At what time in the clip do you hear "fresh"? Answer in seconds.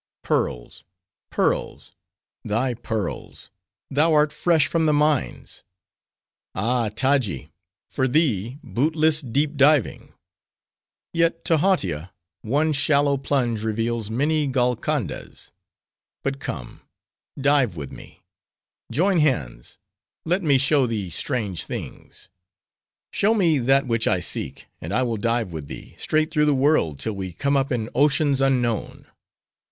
4.33-4.65